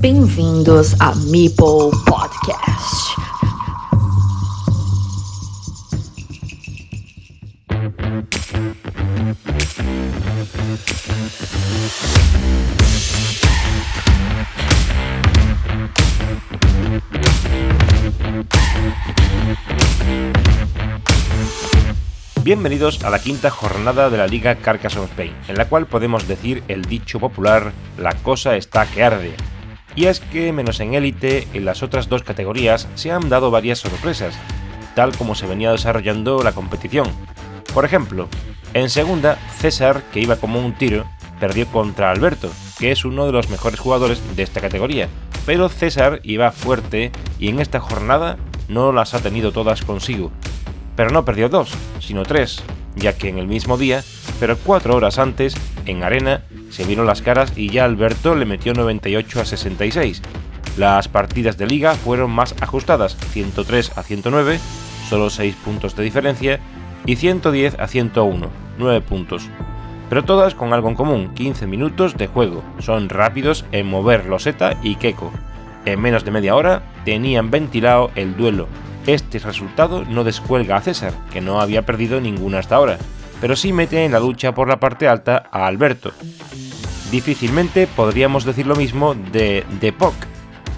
[0.00, 3.18] Bem-vindos a Meeple Podcast.
[22.42, 26.62] Bienvenidos a la quinta jornada de la Liga Carcassonne Spain, en la cual podemos decir
[26.68, 29.34] el dicho popular la cosa está que arde.
[30.00, 33.80] Y es que, menos en élite, en las otras dos categorías se han dado varias
[33.80, 34.34] sorpresas,
[34.94, 37.06] tal como se venía desarrollando la competición.
[37.74, 38.26] Por ejemplo,
[38.72, 41.04] en segunda, César, que iba como un tiro,
[41.38, 45.10] perdió contra Alberto, que es uno de los mejores jugadores de esta categoría,
[45.44, 48.38] pero César iba fuerte y en esta jornada
[48.68, 50.32] no las ha tenido todas consigo.
[50.96, 52.62] Pero no perdió dos, sino tres,
[52.96, 54.02] ya que en el mismo día,
[54.38, 58.72] pero cuatro horas antes, en arena, se vieron las caras y ya Alberto le metió
[58.72, 60.22] 98 a 66.
[60.76, 64.58] Las partidas de liga fueron más ajustadas, 103 a 109,
[65.08, 66.60] solo 6 puntos de diferencia,
[67.04, 69.48] y 110 a 101, 9 puntos.
[70.08, 74.76] Pero todas con algo en común, 15 minutos de juego, son rápidos en mover Loseta
[74.82, 75.32] y Keko.
[75.84, 78.68] En menos de media hora tenían ventilado el duelo.
[79.06, 82.98] Este resultado no descuelga a César, que no había perdido ninguna hasta ahora,
[83.40, 86.12] pero sí mete en la lucha por la parte alta a Alberto.
[87.10, 90.14] Difícilmente podríamos decir lo mismo de Depok,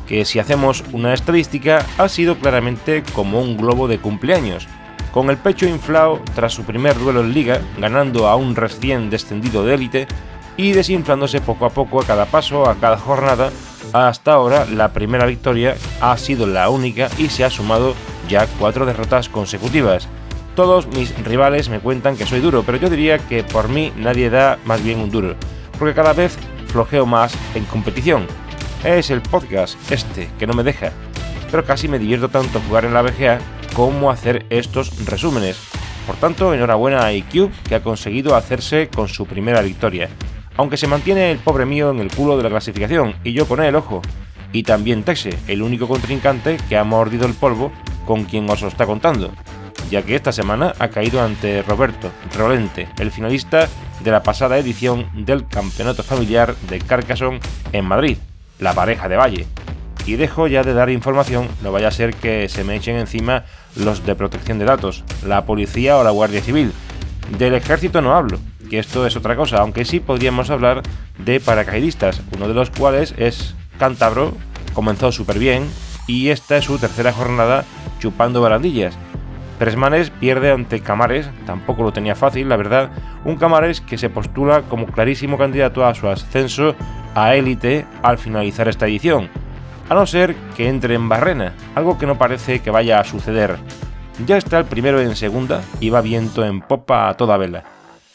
[0.06, 4.66] que si hacemos una estadística ha sido claramente como un globo de cumpleaños,
[5.12, 9.64] con el pecho inflado tras su primer duelo en liga, ganando a un recién descendido
[9.64, 10.06] de élite
[10.56, 13.50] y desinflándose poco a poco a cada paso, a cada jornada.
[13.92, 17.94] Hasta ahora la primera victoria ha sido la única y se ha sumado
[18.28, 20.08] ya cuatro derrotas consecutivas.
[20.55, 24.28] Todos mis rivales me cuentan que soy duro, pero yo diría que por mí nadie
[24.28, 25.34] da más bien un duro,
[25.78, 26.36] porque cada vez
[26.67, 28.27] flojeo más en competición.
[28.84, 30.92] Es el podcast este que no me deja,
[31.50, 33.39] pero casi me divierto tanto jugar en la BGA
[33.73, 35.58] como hacer estos resúmenes.
[36.06, 40.11] Por tanto, enhorabuena a iCube que ha conseguido hacerse con su primera victoria,
[40.58, 43.62] aunque se mantiene el pobre mío en el culo de la clasificación y yo con
[43.62, 44.02] el ojo.
[44.52, 47.73] Y también Texe, el único contrincante que ha mordido el polvo
[48.05, 49.33] con quien os lo está contando,
[49.92, 53.69] ya que esta semana ha caído ante Roberto Rolente, el finalista
[54.03, 57.41] de la pasada edición del Campeonato Familiar de Carcassonne
[57.73, 58.17] en Madrid,
[58.58, 59.47] la pareja de Valle.
[60.07, 63.45] Y dejo ya de dar información, no vaya a ser que se me echen encima
[63.77, 66.73] los de protección de datos, la policía o la Guardia Civil.
[67.36, 68.39] Del ejército no hablo,
[68.70, 70.83] que esto es otra cosa, aunque sí podríamos hablar
[71.19, 74.33] de paracaidistas, uno de los cuales es Cántabro,
[74.73, 75.69] comenzó súper bien
[76.07, 77.67] y esta es su tercera jornada
[78.01, 78.97] chupando barandillas.
[79.62, 82.90] Presmanes pierde ante Camares, tampoco lo tenía fácil, la verdad,
[83.24, 86.74] un Camares que se postula como clarísimo candidato a su ascenso
[87.14, 89.28] a élite al finalizar esta edición,
[89.89, 93.56] a no ser que entre en barrena, algo que no parece que vaya a suceder.
[94.27, 97.62] Ya está el primero en segunda y va viento en popa a toda vela.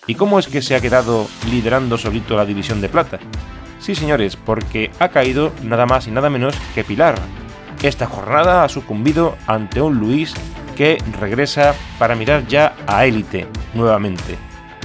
[0.06, 3.19] ¿Y cómo es que se ha quedado liderando solito la división de plata?
[3.79, 7.16] Sí, señores, porque ha caído nada más y nada menos que Pilar.
[7.81, 10.34] Esta jornada ha sucumbido ante un Luis
[10.78, 14.38] que regresa para mirar ya a élite nuevamente.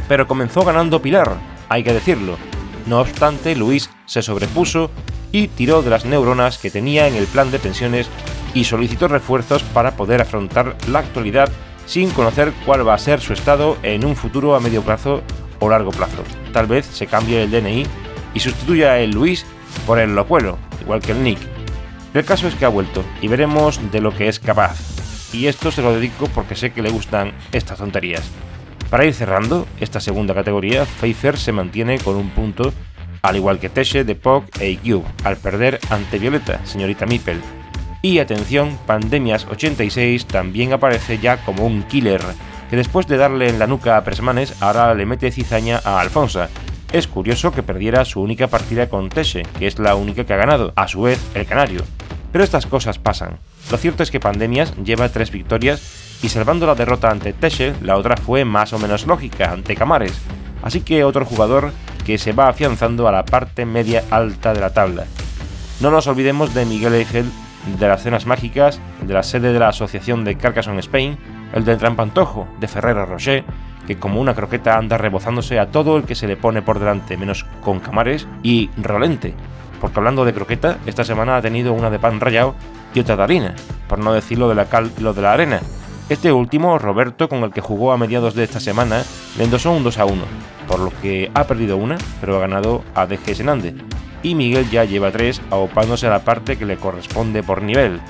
[0.08, 1.36] Pero comenzó ganando Pilar,
[1.68, 2.38] hay que decirlo.
[2.86, 4.90] No obstante, Luis se sobrepuso
[5.30, 8.08] y tiró de las neuronas que tenía en el plan de pensiones
[8.54, 11.50] y solicitó refuerzos para poder afrontar la actualidad
[11.86, 15.22] sin conocer cuál va a ser su estado en un futuro a medio plazo
[15.60, 16.22] o largo plazo.
[16.52, 17.86] Tal vez se cambie el DNI
[18.34, 19.44] y sustituya el Luis
[19.86, 21.38] por el Locuelo, igual que el Nick.
[22.14, 24.91] El caso es que ha vuelto y veremos de lo que es capaz.
[25.32, 28.22] Y esto se lo dedico porque sé que le gustan estas tonterías.
[28.90, 32.72] Para ir cerrando esta segunda categoría, Pfeiffer se mantiene con un punto
[33.22, 37.40] al igual que Teshe, Depok e IQ, al perder ante Violeta, señorita Mipel.
[38.02, 42.20] Y atención, Pandemias 86 también aparece ya como un killer,
[42.68, 46.48] que después de darle en la nuca a Presmanes, ahora le mete cizaña a Alfonsa.
[46.92, 50.36] Es curioso que perdiera su única partida con Teshe, que es la única que ha
[50.36, 51.84] ganado, a su vez el Canario.
[52.32, 53.38] Pero estas cosas pasan.
[53.70, 57.96] Lo cierto es que Pandemias lleva tres victorias y salvando la derrota ante Teshe, la
[57.96, 60.18] otra fue más o menos lógica ante Camares.
[60.62, 61.72] Así que otro jugador
[62.04, 65.04] que se va afianzando a la parte media alta de la tabla.
[65.80, 67.26] No nos olvidemos de Miguel Ángel
[67.78, 71.18] de las Cenas Mágicas, de la sede de la Asociación de Carcassonne Spain,
[71.52, 73.44] el del Trampantojo de Ferrero Rocher,
[73.86, 77.16] que como una croqueta anda rebozándose a todo el que se le pone por delante,
[77.16, 79.34] menos con Camares, y Rolente,
[79.80, 82.54] porque hablando de croqueta, esta semana ha tenido una de pan rallado
[82.94, 83.54] y otra de harina,
[83.88, 85.60] por no decirlo de la cal y lo de la arena.
[86.08, 89.02] Este último, Roberto, con el que jugó a mediados de esta semana,
[89.38, 90.22] le endosó un 2 a 1,
[90.68, 93.34] por lo que ha perdido una, pero ha ganado a DG
[94.22, 98.00] y Miguel ya lleva 3, aupándose a la parte que le corresponde por nivel.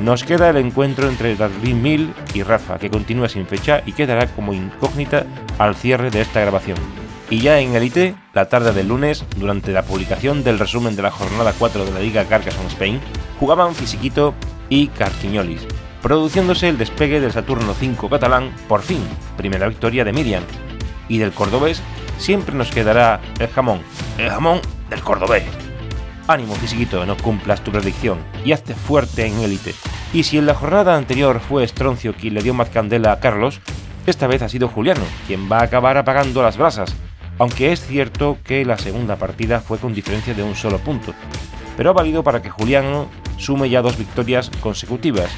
[0.00, 4.26] Nos queda el encuentro entre David Mill y Rafa, que continúa sin fecha y quedará
[4.28, 5.24] como incógnita
[5.58, 6.97] al cierre de esta grabación.
[7.30, 11.10] Y ya en Elite, la tarde del lunes, durante la publicación del resumen de la
[11.10, 13.00] jornada 4 de la Liga Carcassonne Spain,
[13.38, 14.34] jugaban Fisiquito
[14.70, 15.66] y Carquiñolis,
[16.00, 19.02] produciéndose el despegue del Saturno 5 catalán, por fin,
[19.36, 20.42] primera victoria de Miriam.
[21.06, 21.82] Y del cordobés
[22.16, 23.82] siempre nos quedará el jamón,
[24.16, 25.44] el jamón del cordobés.
[26.28, 29.74] Ánimo, Fisiquito, no cumplas tu predicción y hazte fuerte en élite.
[30.14, 33.60] Y si en la jornada anterior fue Estroncio quien le dio más candela a Carlos,
[34.06, 36.94] esta vez ha sido Juliano quien va a acabar apagando las brasas,
[37.38, 41.14] aunque es cierto que la segunda partida fue con diferencia de un solo punto,
[41.76, 43.06] pero ha valido para que Juliano
[43.36, 45.30] sume ya dos victorias consecutivas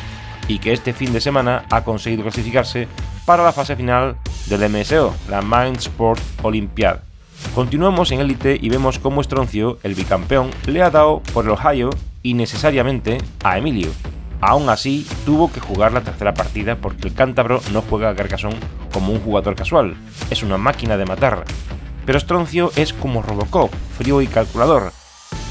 [0.49, 2.89] y que este fin de semana ha conseguido clasificarse
[3.27, 4.17] para la fase final
[4.47, 7.01] del MSO, la Mind Sport Olympiad.
[7.55, 11.91] Continuamos en élite y vemos cómo Estroncio, el bicampeón, le ha dado por el Ohio
[12.23, 13.91] innecesariamente a Emilio.
[14.41, 18.57] Aún así, tuvo que jugar la tercera partida porque el cántabro no juega a Carcassonne
[18.93, 19.95] como un jugador casual,
[20.31, 21.45] es una máquina de matar.
[22.11, 24.91] Pero Estroncio es como Robocop, frío y calculador.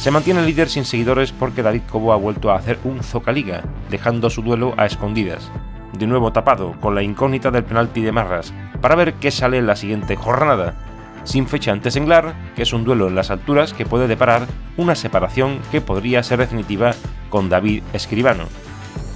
[0.02, 4.30] Se mantiene líder sin seguidores porque David Cobo ha vuelto a hacer un Zocaliga, dejando
[4.30, 5.50] su duelo a escondidas.
[5.98, 9.68] De nuevo tapado, con la incógnita del penalti de Marras, para ver qué sale en
[9.68, 10.76] la siguiente jornada
[11.24, 14.46] sin fecha antes en Glar, que es un duelo en las alturas que puede deparar
[14.76, 16.92] una separación que podría ser definitiva
[17.30, 18.48] con David Escribano.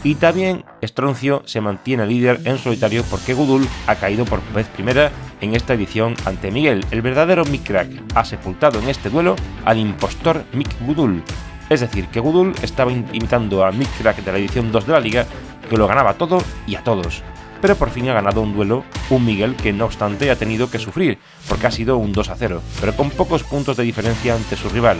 [0.05, 5.11] Y también Estroncio se mantiene líder en solitario porque Gudul ha caído por vez primera
[5.43, 6.85] en esta edición ante Miguel.
[6.91, 9.35] El verdadero Mick Crack ha sepultado en este duelo
[9.65, 11.23] al impostor Mick Gudul.
[11.69, 14.99] Es decir, que Gudul estaba imitando a Mick Crack de la edición 2 de la
[14.99, 15.25] liga,
[15.69, 17.23] que lo ganaba todo y a todos
[17.63, 20.79] pero por fin ha ganado un duelo un Miguel que no obstante ha tenido que
[20.79, 21.17] sufrir,
[21.47, 24.67] porque ha sido un 2 a 0, pero con pocos puntos de diferencia ante su
[24.67, 24.97] rival.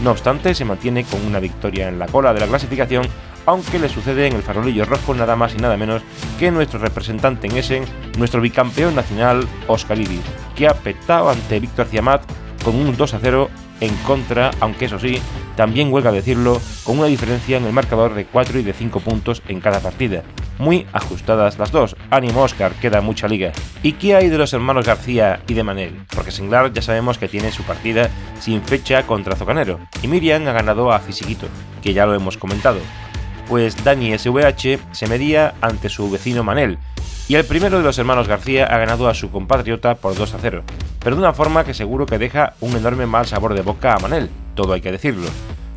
[0.00, 3.04] No obstante, se mantiene con una victoria en la cola de la clasificación,
[3.46, 6.02] aunque le sucede en el farolillo rojo nada más y nada menos
[6.38, 7.84] que nuestro representante en Essen,
[8.18, 10.20] nuestro bicampeón nacional Oscar Iris,
[10.54, 12.22] que ha petado ante Víctor Ciamat
[12.64, 13.50] con un 2 a 0
[13.80, 15.20] en contra, aunque eso sí,
[15.56, 19.42] también huelga decirlo, con una diferencia en el marcador de 4 y de 5 puntos
[19.48, 20.22] en cada partida.
[20.58, 21.96] Muy ajustadas las dos.
[22.10, 23.52] Ánimo Oscar, queda mucha liga.
[23.82, 26.00] ¿Y qué hay de los hermanos García y de Manel?
[26.14, 28.08] Porque Singlar ya sabemos que tiene su partida
[28.40, 31.48] sin fecha contra Zocanero, y Miriam ha ganado a Fisiquito,
[31.82, 32.78] que ya lo hemos comentado.
[33.48, 36.78] Pues Dani SVH se medía ante su vecino Manel,
[37.28, 40.38] y el primero de los hermanos García ha ganado a su compatriota por 2 a
[40.40, 40.62] 0,
[41.02, 43.98] pero de una forma que seguro que deja un enorme mal sabor de boca a
[43.98, 45.28] Manel, todo hay que decirlo,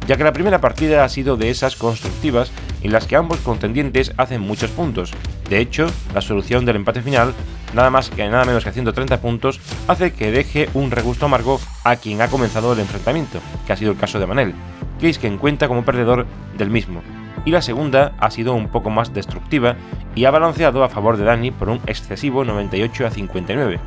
[0.08, 4.14] ya que la primera partida ha sido de esas constructivas en las que ambos contendientes
[4.18, 5.12] hacen muchos puntos.
[5.50, 7.34] De hecho, la solución del empate final,
[7.74, 11.98] nada más que nada menos que 130 puntos, hace que deje un regusto amargo a
[11.98, 14.54] quien ha comenzado el enfrentamiento, que ha sido el caso de Manel,
[15.00, 16.25] que es quien cuenta como perdedor
[16.58, 17.02] del mismo.
[17.45, 19.75] Y la segunda ha sido un poco más destructiva
[20.16, 23.80] y ha balanceado a favor de Dani por un excesivo 98 a 59,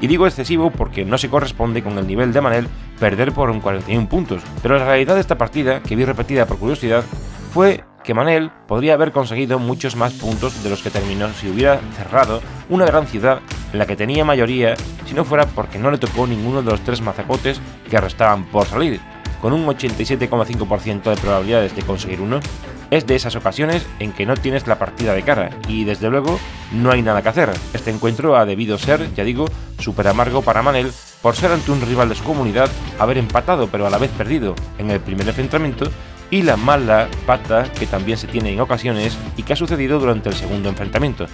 [0.00, 2.68] y digo excesivo porque no se corresponde con el nivel de Manel
[3.00, 6.58] perder por un 41 puntos, pero la realidad de esta partida, que vi repetida por
[6.58, 7.04] curiosidad,
[7.52, 11.80] fue que Manel podría haber conseguido muchos más puntos de los que terminó si hubiera
[11.96, 13.40] cerrado una gran ciudad
[13.72, 16.80] en la que tenía mayoría si no fuera porque no le tocó ninguno de los
[16.82, 19.00] tres mazacotes que restaban por salir,
[19.40, 22.40] con un 87,5% de probabilidades de conseguir uno,
[22.90, 26.38] es de esas ocasiones en que no tienes la partida de cara y desde luego
[26.72, 27.50] no hay nada que hacer.
[27.74, 29.46] Este encuentro ha debido ser, ya digo,
[29.78, 30.92] súper amargo para Manel
[31.22, 34.54] por ser ante un rival de su comunidad, haber empatado pero a la vez perdido
[34.78, 35.90] en el primer enfrentamiento
[36.30, 40.28] y la mala pata que también se tiene en ocasiones y que ha sucedido durante
[40.28, 41.26] el segundo enfrentamiento.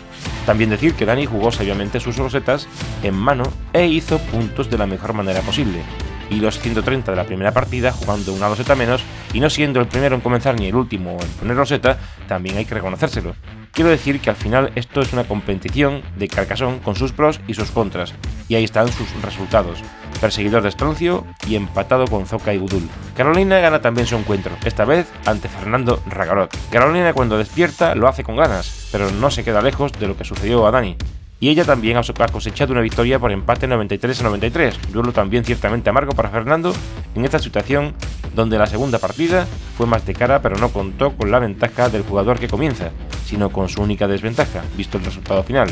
[0.47, 2.69] También decir que Dani jugó sabiamente sus rosetas
[3.03, 5.83] en mano e hizo puntos de la mejor manera posible,
[6.31, 9.03] y los 130 de la primera partida jugando una roseta menos
[9.33, 12.65] y no siendo el primero en comenzar ni el último en poner roseta, también hay
[12.65, 13.35] que reconocérselo.
[13.73, 17.55] Quiero decir que al final esto es una competición de Carcassonne con sus pros y
[17.55, 18.15] sus contras,
[18.49, 19.81] y ahí están sus resultados.
[20.21, 22.89] Perseguidor de Estroncio y empatado con Zoka y Gudul.
[23.17, 26.57] Carolina gana también su encuentro, esta vez ante Fernando Ragarot.
[26.71, 30.25] Carolina cuando despierta lo hace con ganas, pero no se queda lejos de lo que
[30.25, 30.97] sucedió a Dani,
[31.45, 35.91] y ella también ha cosechado una victoria por empate 93 a 93, duelo también ciertamente
[35.91, 36.75] amargo para Fernando
[37.15, 37.93] en esta situación
[38.35, 39.47] donde la segunda partida
[39.77, 42.93] fue más de cara pero no contó con la ventaja del jugador que comienza,
[43.27, 45.69] sino con su única desventaja, visto el resultado final.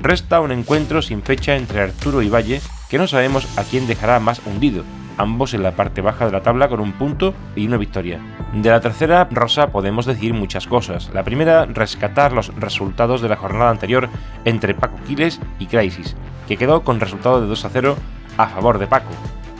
[0.00, 2.60] Resta un encuentro sin fecha entre Arturo y Valle
[2.90, 4.82] que no sabemos a quién dejará más hundido,
[5.18, 8.20] ambos en la parte baja de la tabla con un punto y una victoria.
[8.52, 11.10] De la tercera rosa podemos decir muchas cosas.
[11.14, 14.08] La primera, rescatar los resultados de la jornada anterior
[14.44, 16.16] entre Paco Quiles y Crisis,
[16.48, 17.96] que quedó con resultado de 2 a 0
[18.36, 19.10] a favor de Paco.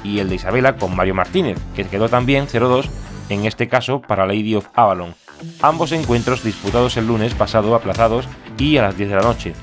[0.05, 2.91] y el de Isabela con Mario Martínez, que quedó también 0-2,
[3.29, 5.15] en este caso para Lady of Avalon.
[5.61, 8.29] Ambos encuentros disputados el lunes pasado aplazados
[8.59, 9.55] y a las 10 de la noche.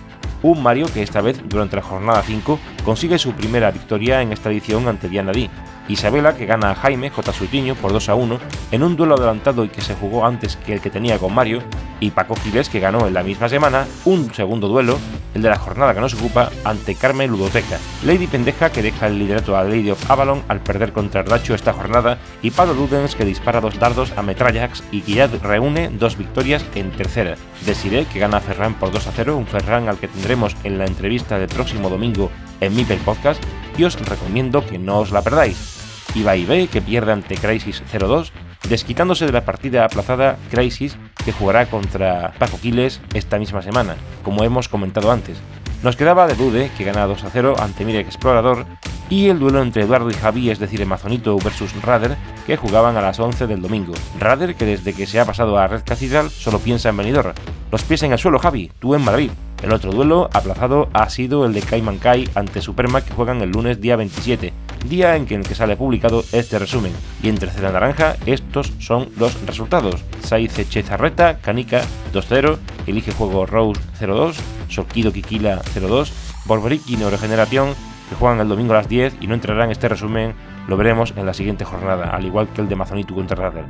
[0.41, 4.50] Un Mario que esta vez, durante la jornada 5, consigue su primera victoria en esta
[4.50, 5.50] edición ante Diana Di,
[5.89, 7.34] Isabela que gana a Jaime J.
[7.34, 8.39] Sutiño por 2 a 1
[8.72, 11.62] en un duelo adelantado y que se jugó antes que el que tenía con Mario,
[12.00, 14.98] y Paco Giles que ganó en la misma semana un segundo duelo,
[15.34, 17.79] el de la jornada que nos ocupa, ante Carmen Ludoteca.
[18.03, 21.74] Lady Pendeja que deja el liderato a Lady of Avalon al perder contra Ardacho esta
[21.74, 26.63] jornada, y Pablo Ludens que dispara dos dardos a Metrallax y que reúne dos victorias
[26.75, 27.36] en tercera.
[27.65, 30.77] Desiree que gana a Ferran por 2 a 0, un Ferran al que tendremos en
[30.77, 32.29] la entrevista del próximo domingo
[32.62, 33.43] en Mipel Podcast,
[33.77, 35.79] y os recomiendo que no os la perdáis.
[36.16, 38.32] Ibai B, que pierde ante Crisis 0-2,
[38.68, 44.44] desquitándose de la partida aplazada Crisis, que jugará contra Paco Quiles esta misma semana, como
[44.44, 45.38] hemos comentado antes.
[45.84, 48.66] Nos quedaba de Dude, que gana 2 0 ante Mirek Explorador,
[49.10, 53.01] y el duelo entre Eduardo y Javi, es decir, Amazonito versus Rader, que jugaban a
[53.01, 53.94] las 11 del domingo.
[54.20, 57.34] Rader, que desde que se ha pasado a Red Cathedral, solo piensa en venidor.
[57.72, 59.32] Los pies en el suelo, Javi, tú en Madrid.
[59.63, 63.50] El otro duelo aplazado ha sido el de Cayman Kai ante Superma, que juegan el
[63.50, 64.54] lunes día 27
[64.88, 66.94] día en el que sale publicado este resumen.
[67.22, 70.04] Y en tercera naranja, estos son los resultados.
[70.22, 71.82] Saize Chezarreta, Canica
[72.14, 72.58] 2-0,
[72.88, 74.36] Elige Juego Rose 0-2,
[74.70, 76.12] Sokido Kikila 0-2,
[76.46, 77.74] Borboriki Neurogeneración,
[78.10, 80.34] que juegan el domingo a las 10 y no entrarán en este resumen,
[80.68, 83.66] lo veremos en la siguiente jornada, al igual que el de Mazonitu contra Radar.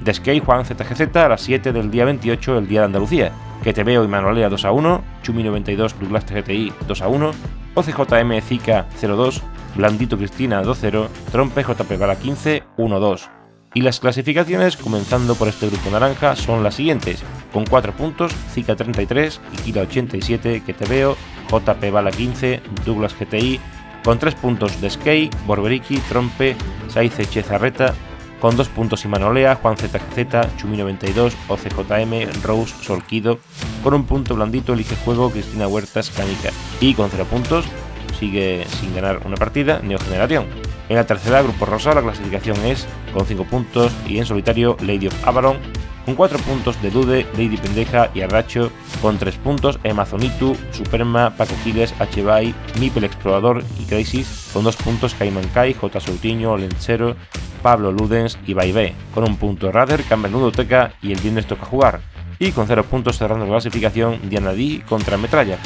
[0.00, 3.72] De Skate Juan ZGZ a las 7 del día 28, el día de Andalucía, que
[3.72, 7.30] te y Manolea 2 a 1, Chumi 92 Douglas TGTI 2 a 1,
[7.74, 9.42] OCJM Zika 02,
[9.74, 13.30] Blandito Cristina 2-0, Trompe JP Bala 15 1-2.
[13.74, 18.76] Y las clasificaciones, comenzando por este grupo naranja, son las siguientes: con 4 puntos, Zika
[18.76, 21.16] 33, Kikila 87, que te veo,
[21.50, 23.60] JP Bala 15, Douglas GTI,
[24.04, 26.54] con 3 puntos de Borberiki, Trompe,
[26.88, 27.94] Saize Chezarreta,
[28.40, 33.38] con 2 puntos Imanolea, Juan ZGZ, Chumi 92, OCJM, Rose, Solquido,
[33.82, 36.50] con un punto Blandito, Elige Juego, Cristina Huertas, Canica,
[36.80, 37.64] y con 0 puntos,
[38.22, 40.46] sigue sin ganar una partida, Neogeneración.
[40.88, 45.08] En la tercera, Grupo Rosa, la clasificación es con 5 puntos y en solitario Lady
[45.08, 45.56] of Avalon,
[46.04, 51.54] con 4 puntos de Dude, Lady Pendeja y Arracho, con 3 puntos Amazonitu, Superma, Paco
[51.64, 55.98] Giles, H-Bay, Mipel Explorador y Crisis, con 2 puntos Cayman Kai, J.
[55.98, 57.16] Soutinho, Lenchero,
[57.60, 62.00] Pablo Ludens y B, con un punto Campbell Nudoteca y el viernes toca jugar,
[62.38, 65.60] y con 0 puntos cerrando la clasificación Diana D contra Metrallax.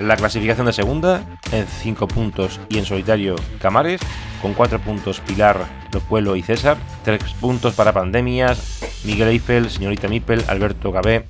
[0.00, 1.22] La clasificación de segunda,
[1.52, 4.00] en 5 puntos y en solitario Camares,
[4.40, 10.44] con 4 puntos Pilar, Locuelo y César, 3 puntos para Pandemias, Miguel Eiffel, Señorita Mipel,
[10.48, 11.26] Alberto Gabé,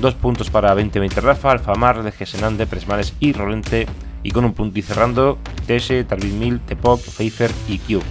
[0.00, 3.86] 2 puntos para 2020 Rafa, Alfamar, de Gesenande, Presmares y Rolente,
[4.22, 8.04] y con un punto y cerrando Tese, Tarvin Mil, Tepoc, Pfeiffer y Cube.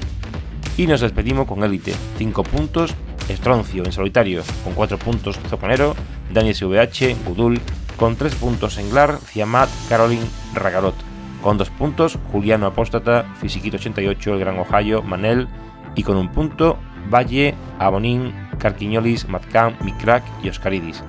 [0.77, 2.94] Y nos despedimos con Elite, 5 puntos,
[3.30, 5.96] Estroncio en solitario, con 4 puntos Zopanero,
[6.32, 7.60] Daniel SVH, Gudul,
[7.98, 10.96] con 3 puntos Englar, Ciamat, Caroline, Ragarot.
[11.42, 15.48] Con 2 puntos Juliano Apóstata, Fisiquito 88, El Gran Ohio, Manel.
[15.96, 16.77] Y con un punto
[17.12, 21.04] Valle, Abonín, Carquiñolis, Matcam, Micrack y Oscaridis.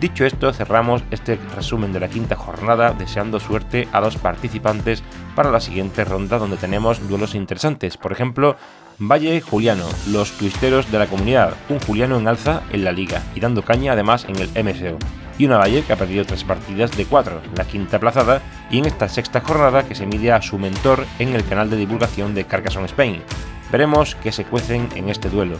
[0.00, 5.02] Dicho esto, cerramos este resumen de la quinta jornada deseando suerte a los participantes
[5.34, 7.96] para la siguiente ronda donde tenemos duelos interesantes.
[7.96, 8.56] Por ejemplo,
[8.98, 13.40] Valle Juliano, los twisteros de la comunidad, un Juliano en alza en la liga y
[13.40, 14.98] dando caña además en el MSO
[15.38, 18.86] y una Valle que ha perdido tres partidas de cuatro, la quinta plazada, y en
[18.86, 22.44] esta sexta jornada que se mide a su mentor en el canal de divulgación de
[22.44, 23.22] Carcassonne Spain.
[23.70, 25.58] Veremos qué se cuecen en este duelo.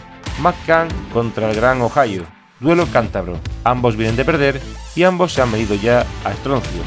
[0.67, 2.25] Khan contra el Gran Ohio,
[2.61, 3.39] duelo cántabro.
[3.65, 4.61] Ambos vienen de perder
[4.95, 6.83] y ambos se han medido ya a Estroncio.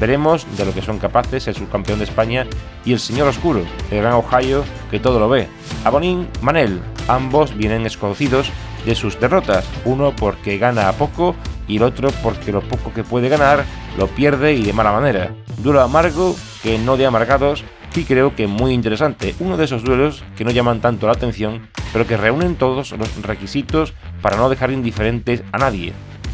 [0.00, 2.46] Veremos de lo que son capaces el subcampeón de España
[2.84, 5.48] y el señor oscuro, el Gran Ohio, que todo lo ve.
[5.84, 8.50] Abonín, Manel, ambos vienen esconocidos
[8.84, 11.36] de sus derrotas, uno porque gana a poco
[11.68, 13.64] y el otro porque lo poco que puede ganar
[13.96, 15.34] lo pierde y de mala manera.
[15.58, 17.64] Duelo amargo que no de amargados
[17.94, 19.34] y creo que muy interesante.
[19.40, 23.22] Uno de esos duelos que no llaman tanto la atención, pero que reúnen todos los
[23.22, 23.92] requisitos
[24.22, 25.92] para no dejar indiferentes a nadie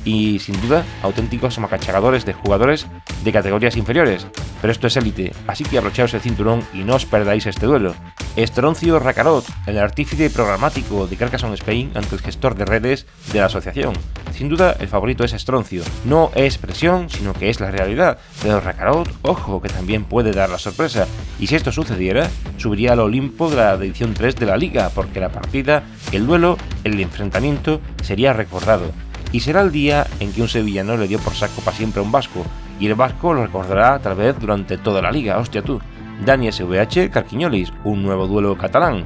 [0.09, 2.87] y sin duda auténticos macachagadores de jugadores
[3.25, 4.27] de categorías inferiores.
[4.61, 7.95] Pero esto es élite, así que abrochaos el cinturón y no os perdáis este duelo.
[8.35, 13.47] Estroncio Racarot, el artífice programático de Carcassonne Spain ante el gestor de redes de la
[13.47, 13.93] asociación.
[14.33, 15.83] Sin duda, el favorito es Estroncio.
[16.05, 18.19] No es presión, sino que es la realidad.
[18.43, 21.07] Pero Racarot, ojo, que también puede dar la sorpresa.
[21.41, 25.21] Y si esto sucediera, subiría al Olimpo de la edición 3 de la liga, porque
[25.21, 28.93] la partida, el duelo, el enfrentamiento sería recordado
[29.33, 32.05] y será el día en que un sevillano le dio por saco para siempre a
[32.05, 32.45] un vasco,
[32.81, 35.81] y el vasco lo recordará tal vez durante toda la liga, hostia tú.
[36.25, 39.05] Dani SVH Carquiñolis, un nuevo duelo catalán.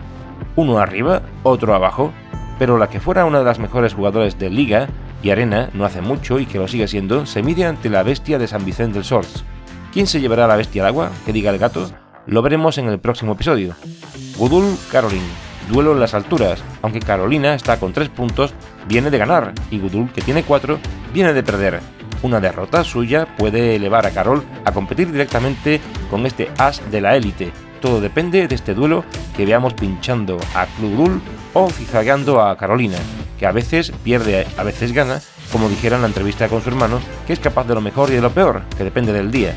[0.57, 2.12] Uno arriba, otro abajo,
[2.59, 4.88] pero la que fuera una de las mejores jugadores de liga
[5.23, 8.38] y arena no hace mucho y que lo sigue siendo, se mide ante la bestia
[8.38, 9.45] de San Vicente del Sors.
[9.93, 11.11] ¿Quién se llevará la bestia al agua?
[11.25, 11.91] Que diga el gato.
[12.26, 13.75] Lo veremos en el próximo episodio.
[14.37, 15.23] Gudul Caroline,
[15.69, 18.54] duelo en las alturas, aunque Carolina está con 3 puntos,
[18.88, 20.78] viene de ganar y Gudul, que tiene 4,
[21.12, 21.81] viene de perder.
[22.23, 27.16] Una derrota suya puede elevar a Carol a competir directamente con este as de la
[27.16, 27.52] élite.
[27.81, 29.04] Todo depende de este duelo
[29.37, 31.21] que veamos pinchando a Gudul
[31.52, 32.99] o zigzagueando a Carolina,
[33.38, 37.00] que a veces pierde, a veces gana, como dijera en la entrevista con su hermano,
[37.26, 39.52] que es capaz de lo mejor y de lo peor, que depende del día.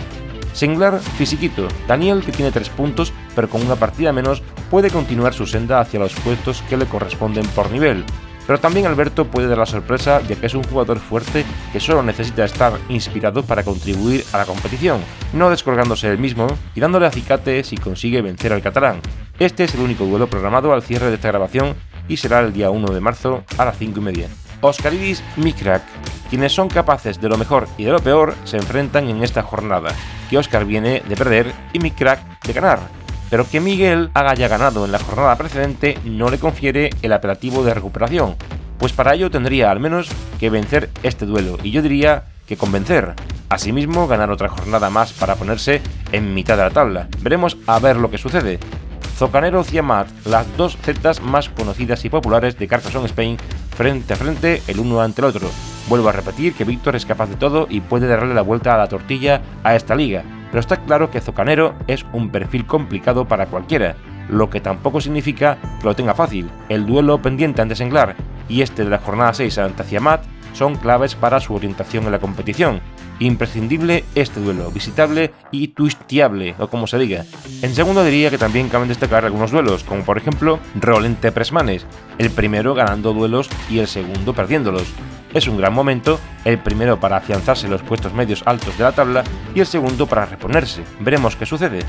[0.54, 1.68] Singlar, fisiquito.
[1.88, 6.00] Daniel, que tiene 3 puntos, pero con una partida menos, puede continuar su senda hacia
[6.00, 8.06] los puestos que le corresponden por nivel.
[8.48, 12.04] Pero también Alberto puede dar la sorpresa ya que es un jugador fuerte que solo
[12.04, 15.02] necesita estar inspirado para contribuir a la competición,
[15.34, 19.02] no descolgándose él mismo y dándole acicate si consigue vencer al catalán.
[19.40, 21.76] Este es el único duelo programado al cierre de esta grabación
[22.08, 24.30] y será el día 1 de marzo a las 5 y media.
[24.62, 25.84] Oscaridis Mikrak.
[26.30, 29.90] Quienes son capaces de lo mejor y de lo peor se enfrentan en esta jornada,
[30.30, 32.80] que Oscar viene de perder y Mikrak de ganar.
[33.36, 37.66] Pero que Miguel haga ya ganado en la jornada precedente no le confiere el apelativo
[37.66, 38.38] de recuperación,
[38.80, 40.08] pues para ello tendría al menos
[40.40, 43.14] que vencer este duelo, y yo diría que convencer.
[43.50, 45.82] Asimismo, ganar otra jornada más para ponerse
[46.14, 47.10] en mitad de la tabla.
[47.20, 48.58] Veremos a ver lo que sucede.
[49.18, 53.36] Zocanero Ciamat, las dos zetas más conocidas y populares de Carcassonne Spain,
[53.76, 55.52] frente a frente el uno ante el otro.
[55.90, 58.78] Vuelvo a repetir que Víctor es capaz de todo y puede darle la vuelta a
[58.78, 60.24] la tortilla a esta liga,
[60.56, 63.98] pero está claro que Zocanero es un perfil complicado para cualquiera,
[64.30, 66.50] lo que tampoco significa que lo tenga fácil.
[66.70, 68.16] El duelo pendiente ante Senglar
[68.48, 72.20] y este de la jornada 6 ante Ciamat son claves para su orientación en la
[72.20, 72.80] competición.
[73.20, 77.26] Imprescindible este duelo, visitable y twistiable, o como se diga.
[77.62, 81.86] En segundo diría que también caben destacar algunos duelos, como por ejemplo Rolente Presmanes,
[82.18, 84.88] el primero ganando duelos y el segundo perdiéndolos.
[85.36, 89.22] Es un gran momento, el primero para afianzarse los puestos medios altos de la tabla
[89.54, 90.82] y el segundo para reponerse.
[91.02, 91.82] Veremos qué sucede.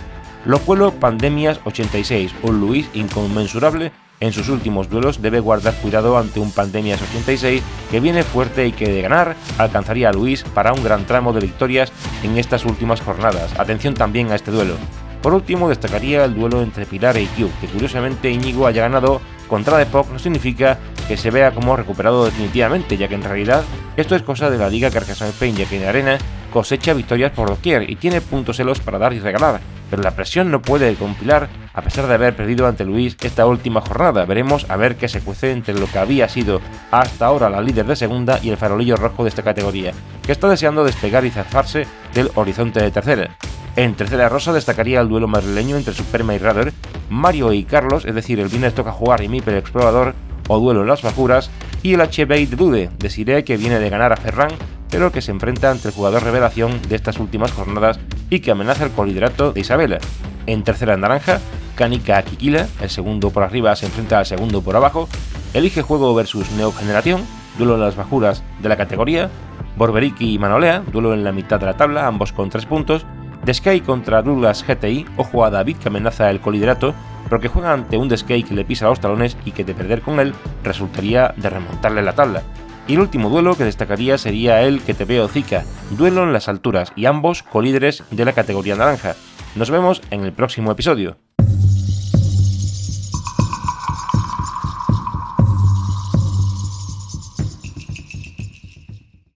[0.45, 6.51] Locuelo Pandemias 86, un Luis inconmensurable en sus últimos duelos debe guardar cuidado ante un
[6.51, 11.05] Pandemias 86 que viene fuerte y que de ganar alcanzaría a Luis para un gran
[11.07, 11.93] tramo de victorias
[12.25, 13.57] en estas últimas jornadas.
[13.61, 14.75] Atención también a este duelo.
[15.23, 19.79] Por último, destacaría el duelo entre Pilar e IQ, que curiosamente Íñigo haya ganado contra
[19.79, 23.63] Depok no significa que se vea como recuperado definitivamente, ya que en realidad
[23.97, 26.19] esto es cosa de la Liga Carcassonne Spain, ya que en arena
[26.53, 30.51] cosecha victorias por doquier y tiene puntos celos para dar y regalar, pero la presión
[30.51, 34.25] no puede compilar a pesar de haber perdido ante Luis esta última jornada.
[34.25, 37.87] Veremos a ver qué se cuece entre lo que había sido hasta ahora la líder
[37.87, 39.93] de segunda y el farolillo rojo de esta categoría,
[40.25, 43.37] que está deseando despegar y zafarse del horizonte de tercera.
[43.77, 46.73] En tercera rosa destacaría el duelo madrileño entre Superma y Radar,
[47.11, 50.15] Mario y Carlos, es decir, el viernes toca jugar y Mipel Explorador
[50.49, 51.51] o duelo en las bajuras,
[51.83, 52.91] y el HB de Dude.
[52.99, 54.51] De Sire que viene de ganar a Ferran,
[54.91, 57.99] pero que se enfrenta ante el jugador revelación de estas últimas jornadas
[58.31, 59.99] y que amenaza el coliderato de Isabela.
[60.47, 61.41] En tercera naranja,
[61.75, 65.09] Kanika Kikila, el segundo por arriba se enfrenta al segundo por abajo,
[65.55, 67.27] elige juego versus Neogeneración,
[67.59, 69.29] duelo en las bajuras de la categoría,
[69.77, 73.05] Borberiki y Manolea, duelo en la mitad de la tabla, ambos con 3 puntos,
[73.53, 76.95] Sky contra Douglas GTI, ojo a David que amenaza el coliderato,
[77.29, 80.03] pero que juega ante un Sky que le pisa los talones y que de perder
[80.03, 82.43] con él resultaría de remontarle la tabla.
[82.89, 86.49] Y el último duelo que destacaría sería el que te veo Zika, duelo en las
[86.49, 89.17] alturas y ambos colíderes de la categoría naranja.
[89.57, 91.17] Nos vemos en el próximo episodio.